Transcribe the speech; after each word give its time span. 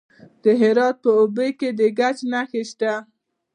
د 0.43 0.45
هرات 0.61 0.95
په 1.03 1.09
اوبې 1.19 1.49
کې 1.59 1.69
د 1.79 1.81
ګچ 1.99 2.17
نښې 2.31 2.61
شته. 2.69 2.93